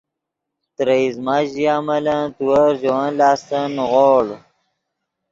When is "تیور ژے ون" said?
2.35-3.09